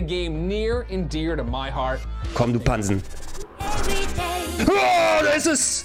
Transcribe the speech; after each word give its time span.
a 0.00 0.02
game 0.02 0.48
near 0.48 0.86
and 0.90 1.08
dear 1.10 1.36
to 1.36 1.44
my 1.44 1.70
heart. 1.70 2.00
Komm, 2.34 2.52
du 2.52 2.58
Pansen. 2.58 3.02
Oh, 4.66 5.22
da 5.22 5.30
ist 5.36 5.46
es! 5.46 5.84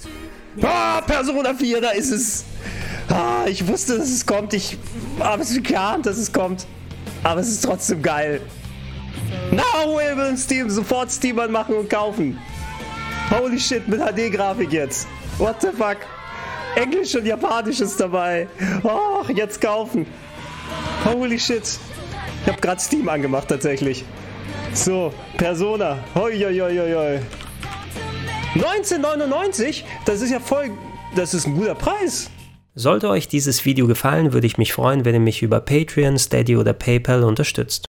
Ah, 0.62 1.02
Persona 1.02 1.54
4, 1.54 1.82
da 1.82 1.90
ist 1.90 2.12
es! 2.12 2.46
Ah, 3.10 3.46
ich 3.46 3.68
wusste, 3.68 3.98
dass 3.98 4.10
es 4.10 4.26
kommt. 4.26 4.54
Ich 4.54 4.78
habe 5.20 5.42
es 5.42 5.62
geahnt, 5.62 6.06
dass 6.06 6.18
es 6.18 6.32
kommt. 6.32 6.66
Aber 7.24 7.42
es 7.42 7.50
ist 7.50 7.64
trotzdem 7.66 8.02
geil. 8.02 8.42
Now, 9.52 10.00
Steam, 10.38 10.70
sofort 10.70 11.12
Steam 11.12 11.40
anmachen 11.40 11.76
und 11.76 11.90
kaufen. 11.90 12.40
Holy 13.30 13.60
shit, 13.60 13.88
mit 13.88 14.00
HD-Grafik 14.00 14.72
jetzt. 14.72 15.08
What 15.38 15.62
the 15.62 15.70
fuck? 15.70 15.98
Englisch 16.76 17.16
und 17.16 17.26
Japanisch 17.26 17.82
ist 17.82 18.00
dabei. 18.00 18.48
Oh, 18.84 19.24
jetzt 19.34 19.60
kaufen. 19.60 20.06
Holy 21.04 21.40
shit. 21.40 21.80
Ich 22.46 22.52
habe 22.52 22.62
gerade 22.62 22.80
Steam 22.80 23.10
angemacht 23.10 23.48
tatsächlich. 23.48 24.06
So, 24.72 25.12
Persona. 25.36 25.98
Hoi, 26.14 26.38
hoi, 26.38 26.60
hoi, 26.60 26.94
hoi. 26.94 27.20
1999? 28.54 29.84
Das 30.06 30.22
ist 30.22 30.30
ja 30.30 30.40
voll. 30.40 30.70
Das 31.16 31.34
ist 31.34 31.48
ein 31.48 31.56
guter 31.56 31.74
Preis. 31.74 32.30
Sollte 32.76 33.10
euch 33.10 33.28
dieses 33.28 33.66
Video 33.66 33.88
gefallen, 33.88 34.32
würde 34.32 34.46
ich 34.46 34.60
mich 34.60 34.74
freuen, 34.74 35.06
wenn 35.06 35.16
ihr 35.16 35.22
mich 35.22 35.42
über 35.42 35.60
Patreon, 35.60 36.20
Steady 36.20 36.56
oder 36.56 36.74
PayPal 36.74 37.24
unterstützt. 37.24 37.88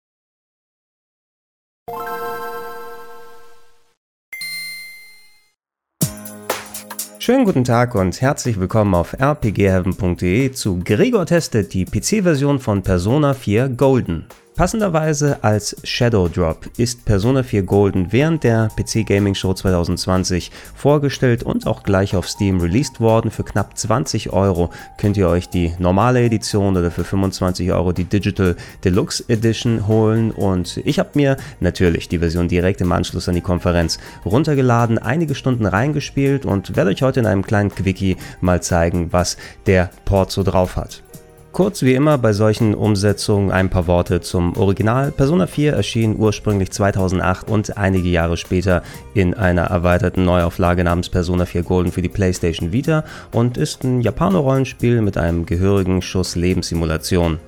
Schönen 7.29 7.45
guten 7.45 7.65
Tag 7.65 7.95
und 7.95 8.23
herzlich 8.23 8.59
willkommen 8.59 8.95
auf 8.95 9.13
rpgheaven.de 9.13 10.51
zu 10.53 10.79
Gregor 10.83 11.27
testet 11.27 11.75
die 11.75 11.85
PC-Version 11.85 12.59
von 12.59 12.83
Persona 12.83 13.35
4 13.35 13.69
Golden. 13.69 14.25
Passenderweise 14.59 15.39
als 15.45 15.77
Shadow 15.85 16.27
Drop 16.27 16.69
ist 16.79 17.05
Persona 17.05 17.45
4 17.45 17.63
Golden 17.63 18.11
während 18.11 18.43
der 18.43 18.71
PC 18.77 19.07
Gaming 19.07 19.37
Show 19.37 19.55
2020 19.55 20.51
vorgestellt 20.75 21.45
und 21.45 21.69
auch 21.69 21.85
gleich 21.85 22.17
auf 22.17 22.29
Steam 22.29 22.61
released 22.61 22.99
worden. 22.99 23.31
Für 23.31 23.45
knapp 23.45 23.79
20 23.79 24.33
Euro 24.33 24.71
könnt 24.97 25.17
ihr 25.17 25.29
euch 25.29 25.49
die 25.49 25.75
normale 25.79 26.25
Edition 26.25 26.77
oder 26.77 26.91
für 26.91 27.05
25 27.05 27.71
Euro 27.71 27.93
die 27.93 28.03
Digital 28.03 28.57
Deluxe 28.85 29.23
Edition 29.29 29.87
holen. 29.87 30.33
Und 30.33 30.79
ich 30.79 30.99
habe 30.99 31.11
mir 31.15 31.37
natürlich 31.61 32.09
die 32.09 32.19
Version 32.19 32.49
direkt 32.49 32.81
im 32.81 32.91
Anschluss 32.91 33.29
an 33.29 33.37
die 33.37 33.41
Konferenz 33.41 34.01
runtergeladen, 34.25 34.99
einige 34.99 35.37
Stunden 35.37 35.67
reingespielt 35.67 36.45
und 36.45 36.75
werde 36.75 36.91
euch 36.91 37.03
heute 37.03 37.21
in 37.21 37.27
einem 37.27 37.45
kleinen 37.45 37.73
Quickie 37.73 38.17
mal 38.41 38.61
zeigen, 38.61 39.13
was 39.13 39.37
der 39.67 39.91
Port 40.05 40.33
so 40.33 40.43
drauf 40.43 40.75
hat. 40.75 41.05
Kurz 41.53 41.83
wie 41.83 41.95
immer 41.95 42.19
bei 42.19 42.33
solchen 42.33 42.75
Umsetzungen 42.75 43.51
ein 43.51 43.71
paar 43.71 43.87
Worte 43.87 44.21
zum 44.21 44.57
Original. 44.57 45.11
Persona 45.11 45.47
4 45.47 45.73
erschien 45.73 46.17
ursprünglich 46.17 46.71
2008 46.71 47.51
und 47.51 47.77
einige 47.77 48.09
Jahre 48.09 48.37
später 48.37 48.83
in 49.15 49.35
einer 49.35 49.63
erweiterten 49.63 50.25
Neuauflage 50.25 50.85
namens 50.85 51.09
Persona 51.09 51.47
4 51.47 51.63
Golden 51.63 51.91
für 51.91 52.03
die 52.03 52.09
PlayStation 52.09 52.73
Vita 52.73 53.05
und 53.33 53.57
ist 53.57 53.83
ein 53.83 54.03
Japaner-Rollenspiel 54.03 55.01
mit 55.01 55.17
einem 55.17 55.47
gehörigen 55.47 56.03
Schuss 56.03 56.37
Lebenssimulation. 56.37 57.41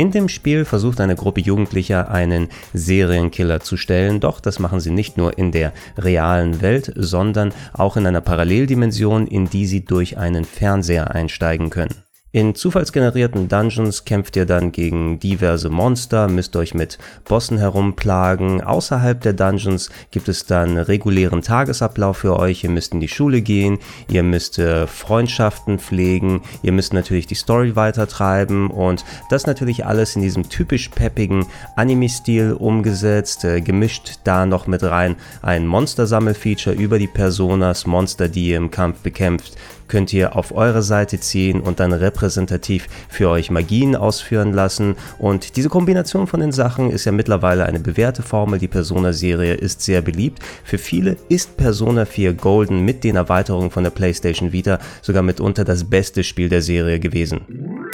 In 0.00 0.12
dem 0.12 0.30
Spiel 0.30 0.64
versucht 0.64 0.98
eine 1.02 1.14
Gruppe 1.14 1.42
Jugendlicher 1.42 2.10
einen 2.10 2.48
Serienkiller 2.72 3.60
zu 3.60 3.76
stellen, 3.76 4.18
doch 4.18 4.40
das 4.40 4.58
machen 4.58 4.80
sie 4.80 4.90
nicht 4.90 5.18
nur 5.18 5.36
in 5.36 5.52
der 5.52 5.74
realen 5.98 6.62
Welt, 6.62 6.90
sondern 6.96 7.52
auch 7.74 7.98
in 7.98 8.06
einer 8.06 8.22
Paralleldimension, 8.22 9.26
in 9.26 9.50
die 9.50 9.66
sie 9.66 9.84
durch 9.84 10.16
einen 10.16 10.46
Fernseher 10.46 11.14
einsteigen 11.14 11.68
können. 11.68 11.94
In 12.32 12.54
zufallsgenerierten 12.54 13.48
Dungeons 13.48 14.04
kämpft 14.04 14.36
ihr 14.36 14.46
dann 14.46 14.70
gegen 14.70 15.18
diverse 15.18 15.68
Monster, 15.68 16.28
müsst 16.28 16.54
euch 16.54 16.74
mit 16.74 16.96
Bossen 17.24 17.58
herumplagen. 17.58 18.60
Außerhalb 18.62 19.20
der 19.20 19.32
Dungeons 19.32 19.90
gibt 20.12 20.28
es 20.28 20.46
dann 20.46 20.78
regulären 20.78 21.42
Tagesablauf 21.42 22.18
für 22.18 22.38
euch. 22.38 22.62
Ihr 22.62 22.70
müsst 22.70 22.94
in 22.94 23.00
die 23.00 23.08
Schule 23.08 23.42
gehen, 23.42 23.80
ihr 24.08 24.22
müsst 24.22 24.60
äh, 24.60 24.86
Freundschaften 24.86 25.80
pflegen, 25.80 26.42
ihr 26.62 26.70
müsst 26.70 26.92
natürlich 26.92 27.26
die 27.26 27.34
Story 27.34 27.74
weitertreiben 27.74 28.70
und 28.70 29.04
das 29.28 29.48
natürlich 29.48 29.84
alles 29.84 30.14
in 30.14 30.22
diesem 30.22 30.48
typisch 30.48 30.88
peppigen 30.88 31.46
Anime-Stil 31.74 32.52
umgesetzt, 32.52 33.44
äh, 33.44 33.60
gemischt 33.60 34.20
da 34.22 34.46
noch 34.46 34.68
mit 34.68 34.84
rein 34.84 35.16
ein 35.42 35.66
Monster-Sammelfeature 35.66 36.76
über 36.76 37.00
die 37.00 37.08
Personas, 37.08 37.86
Monster, 37.86 38.28
die 38.28 38.50
ihr 38.50 38.56
im 38.56 38.70
Kampf 38.70 39.00
bekämpft, 39.00 39.56
könnt 39.90 40.12
ihr 40.12 40.36
auf 40.36 40.52
eure 40.52 40.82
Seite 40.82 41.20
ziehen 41.20 41.60
und 41.60 41.80
dann 41.80 41.92
repräsentativ 41.92 42.86
für 43.08 43.28
euch 43.28 43.50
Magien 43.50 43.96
ausführen 43.96 44.52
lassen. 44.52 44.94
Und 45.18 45.56
diese 45.56 45.68
Kombination 45.68 46.26
von 46.26 46.40
den 46.40 46.52
Sachen 46.52 46.90
ist 46.90 47.04
ja 47.04 47.12
mittlerweile 47.12 47.66
eine 47.66 47.80
bewährte 47.80 48.22
Formel. 48.22 48.58
Die 48.58 48.68
Persona-Serie 48.68 49.54
ist 49.54 49.82
sehr 49.82 50.00
beliebt. 50.00 50.38
Für 50.64 50.78
viele 50.78 51.16
ist 51.28 51.56
Persona 51.56 52.06
4 52.06 52.34
Golden 52.34 52.84
mit 52.84 53.04
den 53.04 53.16
Erweiterungen 53.16 53.70
von 53.70 53.82
der 53.82 53.90
PlayStation 53.90 54.52
Vita 54.52 54.78
sogar 55.02 55.22
mitunter 55.22 55.64
das 55.64 55.84
beste 55.84 56.22
Spiel 56.22 56.48
der 56.48 56.62
Serie 56.62 57.00
gewesen. 57.00 57.89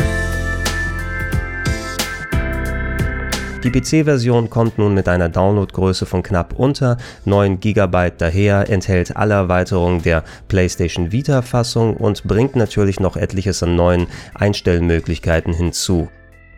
Die 3.66 3.72
PC-Version 3.72 4.48
kommt 4.48 4.78
nun 4.78 4.94
mit 4.94 5.08
einer 5.08 5.28
Downloadgröße 5.28 6.06
von 6.06 6.22
knapp 6.22 6.56
unter 6.56 6.98
9 7.24 7.58
GB 7.58 8.12
daher, 8.16 8.70
enthält 8.70 9.16
alle 9.16 9.34
Erweiterungen 9.34 10.02
der 10.02 10.22
PlayStation 10.46 11.10
Vita-Fassung 11.10 11.96
und 11.96 12.22
bringt 12.22 12.54
natürlich 12.54 13.00
noch 13.00 13.16
etliches 13.16 13.64
an 13.64 13.74
neuen 13.74 14.06
Einstellmöglichkeiten 14.34 15.52
hinzu. 15.52 16.08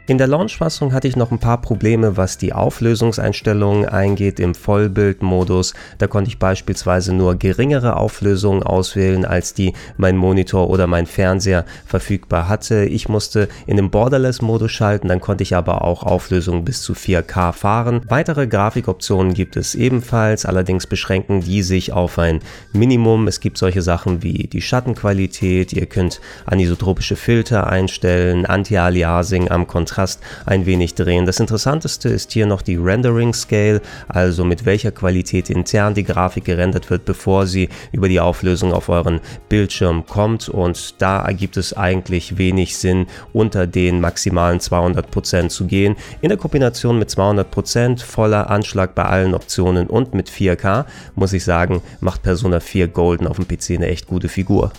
In 0.09 0.17
der 0.17 0.27
Launchfassung 0.27 0.95
hatte 0.95 1.07
ich 1.07 1.17
noch 1.17 1.33
ein 1.33 1.39
paar 1.39 1.61
Probleme, 1.61 2.17
was 2.17 2.39
die 2.39 2.55
Auflösungseinstellungen 2.55 3.85
eingeht 3.85 4.41
im 4.41 4.55
Vollbildmodus. 4.55 5.75
Da 5.99 6.07
konnte 6.07 6.31
ich 6.31 6.39
beispielsweise 6.39 7.15
nur 7.15 7.35
geringere 7.35 7.95
Auflösungen 7.95 8.63
auswählen, 8.63 9.27
als 9.27 9.53
die 9.53 9.75
mein 9.99 10.17
Monitor 10.17 10.71
oder 10.71 10.87
mein 10.87 11.05
Fernseher 11.05 11.67
verfügbar 11.85 12.49
hatte. 12.49 12.87
Ich 12.87 13.11
musste 13.11 13.51
in 13.67 13.77
den 13.77 13.91
Borderless-Modus 13.91 14.73
schalten, 14.73 15.09
dann 15.09 15.21
konnte 15.21 15.43
ich 15.43 15.55
aber 15.55 15.83
auch 15.83 16.05
Auflösungen 16.05 16.65
bis 16.65 16.81
zu 16.81 16.95
4K 16.95 17.53
fahren. 17.53 18.01
Weitere 18.09 18.47
Grafikoptionen 18.47 19.35
gibt 19.35 19.59
es 19.59 19.75
ebenfalls, 19.75 20.47
allerdings 20.47 20.87
beschränken 20.87 21.43
die 21.43 21.63
sich 21.63 21.93
auf 21.93 22.19
ein 22.19 22.41
Minimum. 22.73 23.29
Es 23.29 23.41
gibt 23.41 23.59
solche 23.59 23.83
Sachen 23.83 24.23
wie 24.23 24.47
die 24.47 24.63
Schattenqualität, 24.63 25.75
ihr 25.75 25.85
könnt 25.85 26.23
anisotropische 26.47 27.17
Filter 27.17 27.67
einstellen, 27.67 28.47
Anti-Aliasing 28.47 29.51
am 29.51 29.67
Kontrast 29.67 29.98
Kontrast 29.99 30.21
ein 30.47 30.65
wenig 30.65 30.95
drehen. 30.95 31.27
Das 31.27 31.41
interessanteste 31.41 32.09
ist 32.09 32.31
hier 32.31 32.47
noch 32.47 32.63
die 32.63 32.77
Rendering 32.77 33.35
Scale, 33.35 33.81
also 34.07 34.45
mit 34.45 34.65
welcher 34.65 34.93
Qualität 34.93 35.51
intern 35.51 35.95
die 35.95 36.05
Grafik 36.05 36.45
gerendert 36.45 36.89
wird, 36.89 37.05
bevor 37.05 37.49
sie 37.49 37.69
über 37.91 38.09
die 38.09 38.21
Auflösung 38.21 38.73
auf 38.73 38.89
euren 38.91 39.21
Bildschirm 39.49 40.07
kommt 40.07 40.49
und 40.49 41.03
da 41.03 41.25
ergibt 41.25 41.57
es 41.57 41.77
eigentlich 41.77 42.39
wenig 42.39 42.79
Sinn, 42.79 43.09
unter 43.33 43.67
den 43.67 44.01
maximalen 44.01 44.61
200% 44.61 45.49
zu 45.49 45.67
gehen. 45.67 45.97
In 46.21 46.29
der 46.29 46.39
Kombination 46.39 47.01
mit 47.01 47.11
200% 47.11 48.05
voller 48.05 48.51
Anschlag 48.51 48.95
bei 48.95 49.03
allen 49.03 49.35
Optionen 49.35 49.89
und 49.89 50.15
mit 50.15 50.31
4K 50.31 50.85
muss 51.17 51.33
ich 51.33 51.43
sagen, 51.43 51.83
macht 52.01 52.23
Persona 52.23 52.61
4 52.61 52.87
Golden 52.87 53.27
auf 53.27 53.39
dem 53.39 53.49
PC 53.49 53.71
eine 53.71 53.89
echt 53.89 54.07
gute 54.07 54.29
Figur. 54.29 54.71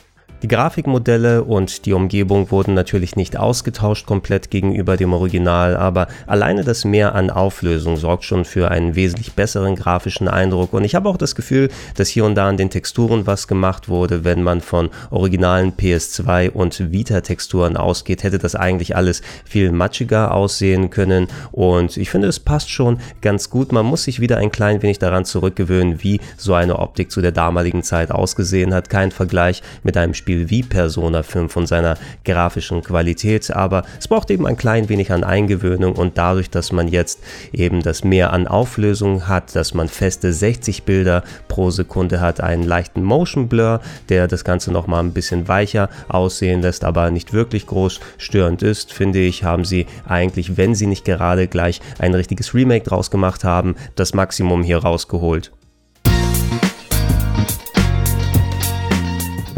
Die 0.41 0.47
Grafikmodelle 0.47 1.43
und 1.43 1.85
die 1.85 1.91
Umgebung 1.91 2.49
wurden 2.49 2.73
natürlich 2.73 3.17
nicht 3.17 3.35
ausgetauscht 3.35 4.05
komplett 4.05 4.49
gegenüber 4.49 4.95
dem 4.95 5.11
Original, 5.11 5.75
aber 5.75 6.07
alleine 6.27 6.63
das 6.63 6.85
Mehr 6.85 7.13
an 7.13 7.29
Auflösung 7.29 7.97
sorgt 7.97 8.23
schon 8.23 8.45
für 8.45 8.71
einen 8.71 8.95
wesentlich 8.95 9.33
besseren 9.33 9.75
grafischen 9.75 10.29
Eindruck 10.29 10.71
und 10.71 10.85
ich 10.85 10.95
habe 10.95 11.09
auch 11.09 11.17
das 11.17 11.35
Gefühl, 11.35 11.67
dass 11.95 12.07
hier 12.07 12.23
und 12.23 12.35
da 12.35 12.47
an 12.47 12.55
den 12.55 12.69
Texturen 12.69 13.27
was 13.27 13.49
gemacht 13.49 13.89
wurde, 13.89 14.23
wenn 14.23 14.41
man 14.41 14.61
von 14.61 14.91
originalen 15.09 15.73
PS2 15.73 16.51
und 16.51 16.89
Vita 16.89 17.19
Texturen 17.19 17.75
ausgeht, 17.75 18.23
hätte 18.23 18.37
das 18.37 18.55
eigentlich 18.55 18.95
alles 18.95 19.21
viel 19.43 19.73
matschiger 19.73 20.33
aussehen 20.33 20.89
können 20.89 21.27
und 21.51 21.97
ich 21.97 22.09
finde 22.09 22.29
es 22.29 22.39
passt 22.39 22.69
schon 22.69 22.99
ganz 23.19 23.49
gut. 23.49 23.73
Man 23.73 23.85
muss 23.85 24.05
sich 24.05 24.21
wieder 24.21 24.37
ein 24.37 24.51
klein 24.51 24.81
wenig 24.81 24.99
daran 24.99 25.25
zurückgewöhnen, 25.25 26.01
wie 26.01 26.21
so 26.37 26.53
eine 26.53 26.79
Optik 26.79 27.11
zu 27.11 27.19
der 27.19 27.33
damaligen 27.33 27.83
Zeit 27.83 28.09
ausgesehen 28.09 28.73
hat. 28.73 28.89
Kein 28.89 29.11
Vergleich 29.11 29.61
mit 29.83 29.97
einem 29.97 30.13
Spiel 30.13 30.28
Spiel 30.29 30.51
wie 30.51 30.61
Persona 30.61 31.23
5 31.23 31.51
von 31.51 31.65
seiner 31.65 31.97
grafischen 32.23 32.83
Qualität, 32.83 33.49
aber 33.49 33.83
es 33.97 34.07
braucht 34.07 34.29
eben 34.29 34.45
ein 34.45 34.57
klein 34.57 34.87
wenig 34.87 35.11
an 35.11 35.23
Eingewöhnung 35.23 35.95
und 35.95 36.19
dadurch, 36.19 36.51
dass 36.51 36.71
man 36.71 36.87
jetzt 36.87 37.19
eben 37.51 37.81
das 37.81 38.03
Mehr 38.03 38.31
an 38.31 38.45
Auflösung 38.45 39.27
hat, 39.27 39.55
dass 39.55 39.73
man 39.73 39.87
feste 39.87 40.31
60 40.31 40.83
Bilder 40.83 41.23
pro 41.47 41.71
Sekunde 41.71 42.21
hat, 42.21 42.41
einen 42.41 42.61
leichten 42.61 43.01
Motion 43.01 43.47
Blur, 43.47 43.81
der 44.09 44.27
das 44.27 44.43
Ganze 44.43 44.71
nochmal 44.71 45.03
ein 45.03 45.13
bisschen 45.13 45.47
weicher 45.47 45.89
aussehen 46.09 46.61
lässt, 46.61 46.83
aber 46.83 47.09
nicht 47.09 47.33
wirklich 47.33 47.65
groß 47.65 47.99
störend 48.19 48.61
ist, 48.61 48.93
finde 48.93 49.17
ich, 49.17 49.43
haben 49.43 49.65
sie 49.65 49.87
eigentlich, 50.07 50.57
wenn 50.57 50.75
sie 50.75 50.85
nicht 50.85 51.05
gerade 51.05 51.47
gleich 51.47 51.81
ein 51.97 52.13
richtiges 52.13 52.53
Remake 52.53 52.85
draus 52.85 53.09
gemacht 53.09 53.43
haben, 53.43 53.73
das 53.95 54.13
Maximum 54.13 54.61
hier 54.61 54.77
rausgeholt. 54.77 55.51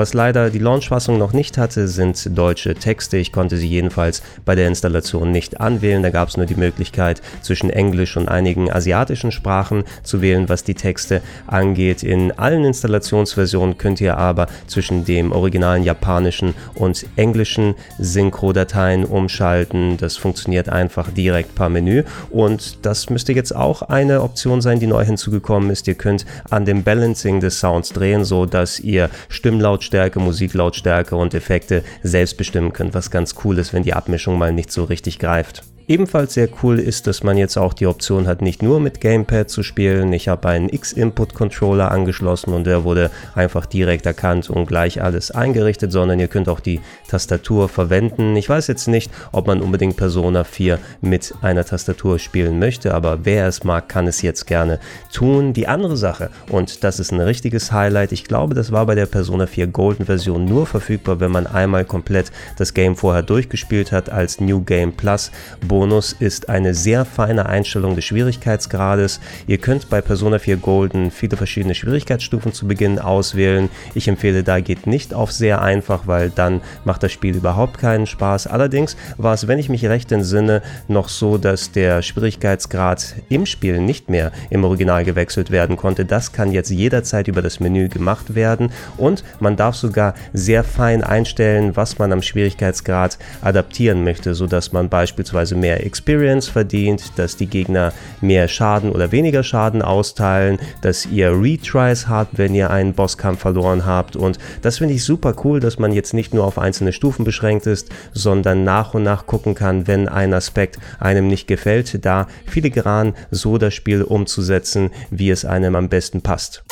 Was 0.02 0.16
leider 0.16 0.50
die 0.50 0.58
Launchfassung 0.58 1.20
noch 1.20 1.32
nicht 1.32 1.60
hatte, 1.60 1.88
sind 1.88 2.36
deutsche 2.36 2.74
Texte. 2.74 3.18
Ich 3.18 3.32
konnte 3.32 3.58
sie 3.58 3.68
jedenfalls 3.68 4.24
bei 4.46 4.56
der 4.56 4.68
Installation 4.68 5.32
nicht 5.32 5.62
anwählen. 5.62 6.02
Da 6.02 6.10
gab 6.10 6.30
es 6.30 6.38
nur 6.38 6.48
die 6.48 6.56
Möglichkeit, 6.56 7.22
zwischen 7.44 7.70
Englisch 7.70 8.18
und 8.18 8.28
einigen 8.28 8.72
asiatischen 8.72 9.32
Sprachen 9.32 9.84
zu 10.02 10.24
wählen, 10.24 10.50
was 10.50 10.64
die 10.64 10.74
Texte 10.74 11.22
angeht. 11.46 12.02
In 12.02 12.32
allen 12.32 12.66
Installationsversionen 12.66 13.78
könnt 13.78 14.02
ihr 14.02 14.18
aber 14.18 14.48
zwischen 14.66 15.06
dem 15.06 15.32
originalen 15.32 15.84
japanischen 15.84 16.56
und 16.74 17.06
englischen 17.16 17.76
Synchro-Dateien 18.00 19.06
umschalten. 19.06 19.98
Das 19.98 20.18
funktioniert 20.18 20.68
einfach 20.68 21.12
direkt 21.12 21.54
per 21.54 21.70
Menü 21.70 22.06
und 22.32 22.84
das 22.88 23.12
müsste 23.12 23.34
jetzt 23.34 23.56
auch 23.56 23.84
eine 23.84 24.24
Option 24.24 24.62
sein, 24.62 24.80
die 24.80 24.88
neu 24.88 25.06
hinzugekommen 25.06 25.70
ist. 25.70 25.88
Ihr 25.88 25.94
könnt 25.94 26.26
an 26.50 26.66
dem 26.66 26.82
Balancing 26.82 27.40
des 27.40 27.60
Sounds 27.60 27.90
drehen, 27.90 28.26
so 28.26 28.48
dass 28.48 28.80
ihr 28.80 29.12
Stimmlautstärke, 29.30 29.91
Musiklautstärke 30.20 31.16
und 31.16 31.34
Effekte 31.34 31.84
selbst 32.04 32.38
bestimmen 32.38 32.74
könnt, 32.74 32.94
was 32.94 33.12
ganz 33.12 33.36
cool 33.44 33.58
ist, 33.58 33.74
wenn 33.74 33.84
die 33.84 33.94
Abmischung 33.94 34.38
mal 34.38 34.52
nicht 34.52 34.72
so 34.72 34.84
richtig 34.84 35.20
greift. 35.20 35.64
Ebenfalls 35.92 36.36
sehr 36.36 36.48
cool 36.64 36.80
ist, 36.80 37.06
dass 37.06 37.22
man 37.22 37.36
jetzt 37.36 37.58
auch 37.58 37.74
die 37.74 37.86
Option 37.86 38.26
hat, 38.26 38.42
nicht 38.42 38.64
nur 38.64 38.80
mit 38.80 39.02
Gamepad 39.02 39.50
zu 39.50 39.62
spielen. 39.62 40.14
Ich 40.14 40.30
habe 40.30 40.48
einen 40.48 40.70
X-Input-Controller 40.70 41.92
angeschlossen 41.92 42.54
und 42.54 42.66
der 42.66 42.86
wurde 42.86 43.12
einfach 43.36 43.66
direkt 43.66 44.06
erkannt 44.06 44.50
und 44.50 44.68
gleich 44.68 45.04
alles 45.04 45.32
eingerichtet, 45.32 45.92
sondern 45.92 46.18
ihr 46.22 46.30
könnt 46.30 46.48
auch 46.48 46.62
die 46.62 46.80
Tastatur 47.10 47.68
verwenden. 47.68 48.38
Ich 48.38 48.48
weiß 48.48 48.68
jetzt 48.68 48.88
nicht, 48.88 49.12
ob 49.34 49.48
man 49.48 49.60
unbedingt 49.60 49.98
Persona 49.98 50.46
4 50.46 50.80
mit 51.02 51.34
einer 51.42 51.66
Tastatur 51.66 52.20
spielen 52.20 52.58
möchte, 52.58 52.94
aber 52.94 53.26
wer 53.26 53.50
es 53.50 53.66
mag, 53.66 53.90
kann 53.90 54.08
es 54.08 54.22
jetzt 54.22 54.48
gerne 54.48 54.80
tun. 55.12 55.52
Die 55.52 55.68
andere 55.68 55.98
Sache, 55.98 56.30
und 56.48 56.86
das 56.86 57.02
ist 57.02 57.12
ein 57.12 57.20
richtiges 57.20 57.74
Highlight, 57.74 58.14
ich 58.14 58.24
glaube, 58.24 58.56
das 58.56 58.72
war 58.72 58.86
bei 58.86 58.96
der 58.96 59.08
Persona 59.08 59.46
4 59.46 59.68
Golden 59.68 60.06
Version 60.06 60.46
nur 60.46 60.68
verfügbar, 60.68 61.20
wenn 61.20 61.32
man 61.32 61.48
einmal 61.48 61.84
komplett 61.84 62.32
das 62.58 62.74
Game 62.74 62.96
vorher 62.96 63.24
durchgespielt 63.24 63.92
hat 63.92 64.10
als 64.10 64.40
New 64.40 64.62
Game 64.62 64.94
Plus 64.94 65.32
Bonus 65.60 65.81
Bonus 65.82 66.14
ist 66.14 66.48
eine 66.48 66.76
sehr 66.76 67.06
feine 67.06 67.48
Einstellung 67.48 67.96
des 67.96 68.06
Schwierigkeitsgrades. 68.06 69.20
Ihr 69.48 69.58
könnt 69.58 69.90
bei 69.90 70.00
Persona 70.00 70.38
4 70.38 70.58
Golden 70.58 71.10
viele 71.10 71.38
verschiedene 71.38 71.74
Schwierigkeitsstufen 71.74 72.54
zu 72.54 72.68
Beginn 72.68 73.00
auswählen. 73.00 73.68
Ich 73.96 74.08
empfehle 74.08 74.44
da 74.44 74.60
geht 74.60 74.86
nicht 74.86 75.16
auf 75.16 75.32
sehr 75.32 75.64
einfach, 75.64 76.06
weil 76.06 76.30
dann 76.30 76.62
macht 76.86 77.02
das 77.02 77.12
Spiel 77.12 77.36
überhaupt 77.36 77.80
keinen 77.80 78.06
Spaß. 78.06 78.46
Allerdings 78.46 78.96
war 79.18 79.34
es, 79.34 79.48
wenn 79.48 79.58
ich 79.58 79.70
mich 79.70 79.84
recht 79.88 80.12
entsinne, 80.12 80.62
noch 80.88 81.10
so, 81.10 81.40
dass 81.40 81.72
der 81.72 82.04
Schwierigkeitsgrad 82.04 83.16
im 83.30 83.48
Spiel 83.48 83.80
nicht 83.80 84.08
mehr 84.08 84.32
im 84.52 84.64
Original 84.64 85.04
gewechselt 85.04 85.50
werden 85.50 85.78
konnte. 85.78 86.06
Das 86.06 86.32
kann 86.32 86.52
jetzt 86.52 86.70
jederzeit 86.70 87.28
über 87.28 87.42
das 87.42 87.60
Menü 87.60 87.90
gemacht 87.90 88.36
werden 88.36 88.72
und 88.98 89.24
man 89.40 89.56
darf 89.56 89.74
sogar 89.74 90.14
sehr 90.32 90.64
fein 90.64 91.04
einstellen, 91.04 91.76
was 91.76 91.98
man 91.98 92.14
am 92.14 92.22
Schwierigkeitsgrad 92.22 93.18
adaptieren 93.42 94.04
möchte, 94.04 94.36
sodass 94.36 94.74
man 94.74 94.88
beispielsweise 94.88 95.56
mehr 95.62 95.86
Experience 95.86 96.50
verdient, 96.50 97.14
dass 97.16 97.38
die 97.38 97.48
Gegner 97.48 97.94
mehr 98.20 98.50
Schaden 98.50 98.92
oder 98.92 99.14
weniger 99.14 99.44
Schaden 99.44 99.82
austeilen, 99.82 100.60
dass 100.82 101.06
ihr 101.06 101.32
Retries 101.32 102.10
habt, 102.10 102.38
wenn 102.38 102.54
ihr 102.54 102.70
einen 102.70 102.94
Bosskampf 102.94 103.40
verloren 103.40 103.86
habt. 103.86 104.18
Und 104.18 104.38
das 104.62 104.80
finde 104.80 104.96
ich 104.96 105.06
super 105.06 105.34
cool, 105.46 105.62
dass 105.62 105.80
man 105.80 105.94
jetzt 105.94 106.14
nicht 106.14 106.34
nur 106.34 106.44
auf 106.44 106.60
einzelne 106.60 106.92
Stufen 106.92 107.24
beschränkt 107.24 107.66
ist, 107.68 107.90
sondern 108.12 108.66
nach 108.66 108.94
und 108.94 109.04
nach 109.04 109.26
gucken 109.26 109.56
kann, 109.56 109.88
wenn 109.88 110.10
ein 110.10 110.34
Aspekt 110.34 110.80
einem 111.00 111.28
nicht 111.28 111.48
gefällt, 111.48 112.04
da 112.04 112.28
filigran 112.46 113.14
so 113.30 113.58
das 113.58 113.74
Spiel 113.74 114.04
umzusetzen, 114.04 114.90
wie 115.10 115.30
es 115.30 115.46
einem 115.46 115.76
am 115.76 115.88
besten 115.88 116.22
passt. 116.22 116.64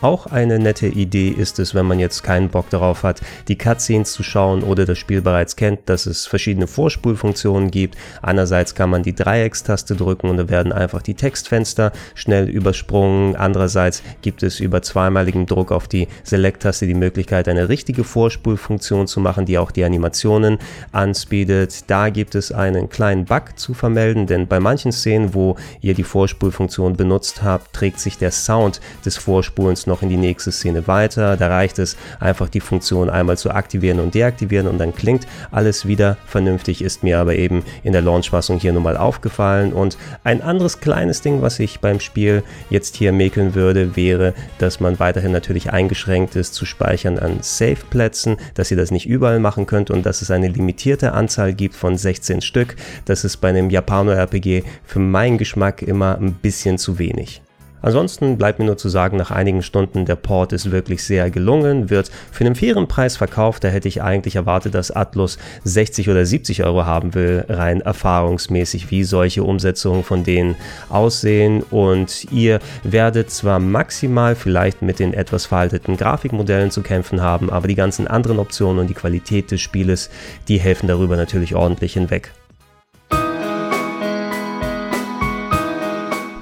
Auch 0.00 0.26
eine 0.26 0.60
nette 0.60 0.86
Idee 0.86 1.30
ist 1.30 1.58
es, 1.58 1.74
wenn 1.74 1.86
man 1.86 1.98
jetzt 1.98 2.22
keinen 2.22 2.50
Bock 2.50 2.70
darauf 2.70 3.02
hat, 3.02 3.20
die 3.48 3.58
Cutscenes 3.58 4.12
zu 4.12 4.22
schauen 4.22 4.62
oder 4.62 4.84
das 4.84 4.96
Spiel 4.96 5.22
bereits 5.22 5.56
kennt, 5.56 5.88
dass 5.88 6.06
es 6.06 6.24
verschiedene 6.24 6.68
Vorspulfunktionen 6.68 7.72
gibt. 7.72 7.96
Einerseits 8.22 8.76
kann 8.76 8.90
man 8.90 9.02
die 9.02 9.14
Dreieckstaste 9.14 9.96
drücken 9.96 10.30
und 10.30 10.36
da 10.36 10.48
werden 10.48 10.72
einfach 10.72 11.02
die 11.02 11.14
Textfenster 11.14 11.90
schnell 12.14 12.48
übersprungen. 12.48 13.34
Andererseits 13.34 14.04
gibt 14.22 14.44
es 14.44 14.60
über 14.60 14.82
zweimaligen 14.82 15.46
Druck 15.46 15.72
auf 15.72 15.88
die 15.88 16.06
Select-Taste 16.22 16.86
die 16.86 16.94
Möglichkeit, 16.94 17.48
eine 17.48 17.68
richtige 17.68 18.04
Vorspulfunktion 18.04 19.08
zu 19.08 19.18
machen, 19.18 19.46
die 19.46 19.58
auch 19.58 19.72
die 19.72 19.82
Animationen 19.82 20.58
anspeedet. 20.92 21.90
Da 21.90 22.10
gibt 22.10 22.36
es 22.36 22.52
einen 22.52 22.88
kleinen 22.88 23.24
Bug 23.24 23.58
zu 23.58 23.74
vermelden, 23.74 24.28
denn 24.28 24.46
bei 24.46 24.60
manchen 24.60 24.92
Szenen, 24.92 25.34
wo 25.34 25.56
ihr 25.80 25.94
die 25.94 26.04
Vorspulfunktion 26.04 26.96
benutzt 26.96 27.42
habt, 27.42 27.72
trägt 27.72 27.98
sich 27.98 28.16
der 28.16 28.30
Sound 28.30 28.80
des 29.04 29.16
Vorspulens 29.16 29.87
noch 29.88 30.02
in 30.02 30.08
die 30.08 30.16
nächste 30.16 30.52
Szene 30.52 30.86
weiter. 30.86 31.36
Da 31.36 31.48
reicht 31.48 31.78
es 31.78 31.96
einfach 32.20 32.48
die 32.48 32.60
Funktion 32.60 33.10
einmal 33.10 33.36
zu 33.36 33.50
aktivieren 33.50 34.00
und 34.00 34.14
deaktivieren 34.14 34.68
und 34.68 34.78
dann 34.78 34.94
klingt 34.94 35.26
alles 35.50 35.86
wieder 35.86 36.16
vernünftig, 36.26 36.82
ist 36.82 37.02
mir 37.02 37.18
aber 37.18 37.34
eben 37.34 37.64
in 37.82 37.92
der 37.92 38.02
Launchfassung 38.02 38.58
hier 38.58 38.72
nun 38.72 38.82
mal 38.82 38.96
aufgefallen. 38.96 39.72
Und 39.72 39.98
ein 40.24 40.42
anderes 40.42 40.80
kleines 40.80 41.20
Ding, 41.22 41.42
was 41.42 41.58
ich 41.58 41.80
beim 41.80 42.00
Spiel 42.00 42.42
jetzt 42.70 42.96
hier 42.96 43.12
mäkeln 43.12 43.54
würde, 43.54 43.96
wäre, 43.96 44.34
dass 44.58 44.80
man 44.80 44.98
weiterhin 45.00 45.32
natürlich 45.32 45.72
eingeschränkt 45.72 46.36
ist 46.36 46.54
zu 46.54 46.64
speichern 46.64 47.18
an 47.18 47.38
Safe-Plätzen, 47.40 48.36
dass 48.54 48.70
ihr 48.70 48.76
das 48.76 48.90
nicht 48.90 49.08
überall 49.08 49.40
machen 49.40 49.66
könnt 49.66 49.90
und 49.90 50.04
dass 50.06 50.22
es 50.22 50.30
eine 50.30 50.48
limitierte 50.48 51.12
Anzahl 51.12 51.52
gibt 51.52 51.74
von 51.74 51.96
16 51.96 52.40
Stück. 52.42 52.76
Das 53.04 53.24
ist 53.24 53.38
bei 53.38 53.48
einem 53.48 53.70
Japano-RPG 53.70 54.64
für 54.84 54.98
meinen 54.98 55.38
Geschmack 55.38 55.82
immer 55.82 56.18
ein 56.18 56.34
bisschen 56.34 56.78
zu 56.78 56.98
wenig. 56.98 57.42
Ansonsten 57.82 58.38
bleibt 58.38 58.58
mir 58.58 58.64
nur 58.64 58.76
zu 58.76 58.88
sagen, 58.88 59.16
nach 59.16 59.30
einigen 59.30 59.62
Stunden, 59.62 60.04
der 60.04 60.16
Port 60.16 60.52
ist 60.52 60.70
wirklich 60.70 61.04
sehr 61.04 61.30
gelungen, 61.30 61.90
wird 61.90 62.10
für 62.32 62.44
einen 62.44 62.54
fairen 62.54 62.88
Preis 62.88 63.16
verkauft. 63.16 63.64
Da 63.64 63.68
hätte 63.68 63.88
ich 63.88 64.02
eigentlich 64.02 64.36
erwartet, 64.36 64.74
dass 64.74 64.90
Atlus 64.90 65.38
60 65.64 66.08
oder 66.08 66.24
70 66.24 66.64
Euro 66.64 66.84
haben 66.84 67.14
will, 67.14 67.44
rein 67.48 67.80
erfahrungsmäßig, 67.80 68.90
wie 68.90 69.04
solche 69.04 69.44
Umsetzungen 69.44 70.04
von 70.04 70.24
denen 70.24 70.56
aussehen. 70.88 71.62
Und 71.70 72.26
ihr 72.32 72.60
werdet 72.82 73.30
zwar 73.30 73.58
maximal 73.60 74.34
vielleicht 74.34 74.82
mit 74.82 74.98
den 74.98 75.14
etwas 75.14 75.46
veralteten 75.46 75.96
Grafikmodellen 75.96 76.70
zu 76.70 76.82
kämpfen 76.82 77.20
haben, 77.20 77.50
aber 77.50 77.68
die 77.68 77.74
ganzen 77.74 78.06
anderen 78.06 78.38
Optionen 78.38 78.80
und 78.80 78.86
die 78.88 78.94
Qualität 78.94 79.50
des 79.50 79.60
Spieles, 79.60 80.10
die 80.48 80.58
helfen 80.58 80.88
darüber 80.88 81.16
natürlich 81.16 81.54
ordentlich 81.54 81.94
hinweg. 81.94 82.32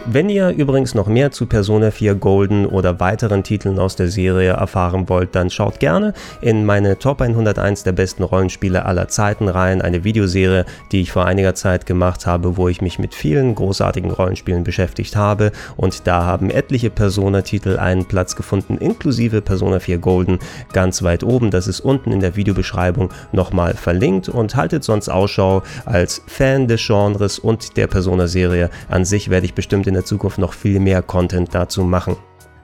Wenn 0.09 0.29
ihr 0.29 0.51
übrigens 0.51 0.95
noch 0.95 1.09
mehr 1.09 1.33
zu 1.33 1.47
Persona 1.47 1.91
4 1.91 2.15
Golden 2.15 2.65
oder 2.65 3.01
weiteren 3.01 3.43
Titeln 3.43 3.81
aus 3.81 3.97
der 3.97 4.07
Serie 4.07 4.51
erfahren 4.53 5.09
wollt, 5.09 5.35
dann 5.35 5.51
schaut 5.51 5.81
gerne 5.81 6.15
in 6.41 6.65
meine 6.65 6.97
Top 6.97 7.21
101 7.21 7.83
der 7.83 7.91
besten 7.91 8.23
Rollenspiele 8.23 8.87
aller 8.87 9.09
Zeiten 9.09 9.49
rein, 9.49 9.83
eine 9.83 10.05
Videoserie, 10.05 10.65
die 10.93 11.01
ich 11.01 11.11
vor 11.11 11.27
einiger 11.27 11.57
Zeit 11.57 11.87
gemacht 11.87 12.25
habe, 12.25 12.57
wo 12.57 12.69
ich 12.69 12.81
mich 12.81 13.01
mit 13.01 13.17
vielen 13.17 13.57
großartigen 13.57 14.13
Rollenspielen 14.13 14.63
beschäftigt 14.63 15.17
habe. 15.17 15.51
Und 15.77 16.07
da 16.07 16.23
haben 16.23 16.51
etliche 16.51 16.91
Persona-Titel 16.91 17.77
einen 17.77 18.05
Platz 18.05 18.37
gefunden, 18.37 18.79
inklusive 18.79 19.43
Persona 19.43 19.81
4 19.81 19.99
Golden 19.99 20.39
ganz 20.73 21.03
weit 21.03 21.25
oben. 21.25 21.51
Das 21.51 21.67
ist 21.67 21.81
unten 21.81 22.13
in 22.13 22.21
der 22.21 22.37
Videobeschreibung 22.37 23.11
nochmal 23.33 23.75
verlinkt. 23.75 24.29
Und 24.29 24.55
haltet 24.55 24.85
sonst 24.85 25.09
Ausschau 25.09 25.65
als 25.85 26.23
Fan 26.29 26.69
des 26.69 26.87
Genres 26.87 27.41
und 27.41 27.77
der 27.77 27.89
Persona-Serie. 27.89 28.71
An 28.89 29.05
sich 29.05 29.31
werde 29.31 29.47
ich 29.47 29.55
bestimmt 29.55 29.89
in 29.89 29.96
der 29.97 30.05
Zukunft 30.05 30.39
noch 30.39 30.53
viel 30.53 30.79
mehr 30.79 31.03
Content 31.03 31.55
dazu 31.55 31.83
machen. 31.83 32.17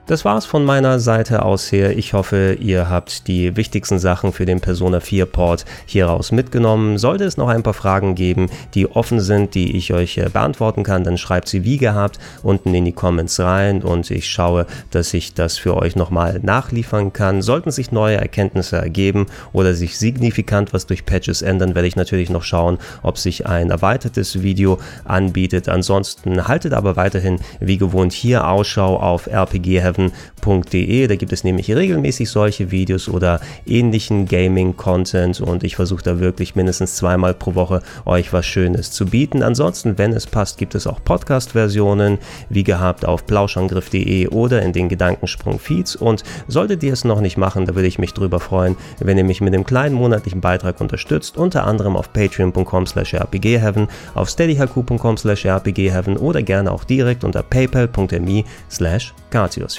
Das 0.05 0.25
war's 0.25 0.45
von 0.45 0.65
meiner 0.65 0.99
Seite 0.99 1.43
aus 1.43 1.71
her. 1.71 1.97
Ich 1.97 2.11
hoffe, 2.11 2.57
ihr 2.59 2.89
habt 2.89 3.25
die 3.29 3.55
wichtigsten 3.55 3.99
Sachen 3.99 4.33
für 4.33 4.45
den 4.45 4.59
Persona 4.59 4.99
4 4.99 5.25
Port 5.25 5.63
hieraus 5.85 6.33
mitgenommen. 6.33 6.97
Sollte 6.97 7.23
es 7.23 7.37
noch 7.37 7.47
ein 7.47 7.63
paar 7.63 7.73
Fragen 7.73 8.13
geben, 8.13 8.49
die 8.73 8.85
offen 8.85 9.21
sind, 9.21 9.55
die 9.55 9.77
ich 9.77 9.93
euch 9.93 10.17
äh, 10.17 10.27
beantworten 10.27 10.83
kann, 10.83 11.05
dann 11.05 11.17
schreibt 11.17 11.47
sie 11.47 11.63
wie 11.63 11.77
gehabt 11.77 12.19
unten 12.41 12.75
in 12.75 12.83
die 12.83 12.91
Comments 12.91 13.39
rein 13.39 13.81
und 13.81 14.11
ich 14.11 14.29
schaue, 14.29 14.65
dass 14.91 15.13
ich 15.13 15.35
das 15.35 15.57
für 15.57 15.77
euch 15.77 15.95
nochmal 15.95 16.41
nachliefern 16.43 17.13
kann. 17.13 17.41
Sollten 17.41 17.71
sich 17.71 17.93
neue 17.93 18.17
Erkenntnisse 18.17 18.75
ergeben 18.75 19.27
oder 19.53 19.73
sich 19.73 19.97
signifikant 19.97 20.73
was 20.73 20.85
durch 20.85 21.05
Patches 21.05 21.41
ändern, 21.41 21.75
werde 21.75 21.87
ich 21.87 21.95
natürlich 21.95 22.29
noch 22.29 22.43
schauen, 22.43 22.77
ob 23.03 23.17
sich 23.17 23.47
ein 23.47 23.69
erweitertes 23.69 24.41
Video 24.41 24.79
anbietet. 25.05 25.69
Ansonsten 25.69 26.45
haltet 26.45 26.73
aber 26.73 26.97
weiterhin 26.97 27.39
wie 27.61 27.77
gewohnt 27.77 28.11
hier 28.11 28.45
Ausschau 28.49 28.97
auf 28.97 29.27
RPG 29.27 29.79
rpgheaven.de. 29.93 31.07
Da 31.07 31.15
gibt 31.15 31.33
es 31.33 31.43
nämlich 31.43 31.71
regelmäßig 31.71 32.29
solche 32.29 32.71
Videos 32.71 33.09
oder 33.09 33.39
ähnlichen 33.65 34.27
Gaming-Content 34.27 35.41
und 35.41 35.63
ich 35.63 35.75
versuche 35.75 36.03
da 36.03 36.19
wirklich 36.19 36.55
mindestens 36.55 36.95
zweimal 36.95 37.33
pro 37.33 37.55
Woche 37.55 37.81
euch 38.05 38.33
was 38.33 38.45
Schönes 38.45 38.91
zu 38.91 39.05
bieten. 39.05 39.43
Ansonsten, 39.43 39.97
wenn 39.97 40.13
es 40.13 40.27
passt, 40.27 40.57
gibt 40.57 40.75
es 40.75 40.87
auch 40.87 41.03
Podcast-Versionen, 41.03 42.17
wie 42.49 42.63
gehabt 42.63 43.05
auf 43.05 43.25
plauschangriff.de 43.25 44.27
oder 44.27 44.61
in 44.61 44.73
den 44.73 44.89
Gedankensprung-Feeds. 44.89 45.95
Und 45.95 46.23
solltet 46.47 46.83
ihr 46.83 46.93
es 46.93 47.05
noch 47.05 47.21
nicht 47.21 47.37
machen, 47.37 47.65
da 47.65 47.75
würde 47.75 47.87
ich 47.87 47.99
mich 47.99 48.13
drüber 48.13 48.39
freuen, 48.39 48.75
wenn 48.99 49.17
ihr 49.17 49.23
mich 49.23 49.41
mit 49.41 49.53
einem 49.53 49.63
kleinen 49.63 49.95
monatlichen 49.95 50.41
Beitrag 50.41 50.81
unterstützt, 50.81 51.37
unter 51.37 51.65
anderem 51.65 51.95
auf 51.95 52.11
patreon.com 52.13 52.87
slash 52.87 53.13
rpgheaven, 53.13 53.87
auf 54.15 54.29
steadyhq.com 54.29 55.17
slash 55.17 55.45
rpgheaven 55.45 56.17
oder 56.17 56.41
gerne 56.41 56.71
auch 56.71 56.83
direkt 56.83 57.23
unter 57.23 57.43
paypal.me 57.43 58.43
slash 58.69 59.13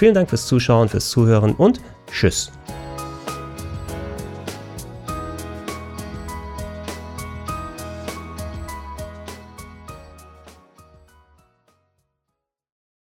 Vielen 0.04 0.12
Dank 0.12 0.28
fürs 0.28 0.46
Zuschauen, 0.46 0.90
fürs 0.90 1.08
Zuhören 1.08 1.54
und 1.54 1.80
tschüss. 2.12 2.52